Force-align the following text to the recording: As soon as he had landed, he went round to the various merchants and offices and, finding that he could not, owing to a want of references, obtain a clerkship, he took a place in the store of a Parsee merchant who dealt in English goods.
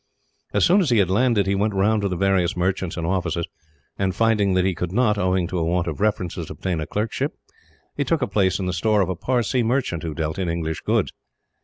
As 0.51 0.65
soon 0.65 0.81
as 0.81 0.89
he 0.89 0.97
had 0.97 1.11
landed, 1.11 1.45
he 1.45 1.53
went 1.53 1.75
round 1.75 2.01
to 2.01 2.07
the 2.07 2.15
various 2.15 2.57
merchants 2.57 2.97
and 2.97 3.05
offices 3.05 3.45
and, 3.99 4.15
finding 4.15 4.55
that 4.55 4.65
he 4.65 4.73
could 4.73 4.91
not, 4.91 5.19
owing 5.19 5.45
to 5.45 5.59
a 5.59 5.63
want 5.63 5.85
of 5.85 6.01
references, 6.01 6.49
obtain 6.49 6.79
a 6.79 6.87
clerkship, 6.87 7.35
he 7.95 8.03
took 8.03 8.23
a 8.23 8.27
place 8.27 8.57
in 8.57 8.65
the 8.65 8.73
store 8.73 9.01
of 9.01 9.09
a 9.09 9.15
Parsee 9.15 9.61
merchant 9.61 10.01
who 10.01 10.15
dealt 10.15 10.39
in 10.39 10.49
English 10.49 10.79
goods. 10.81 11.13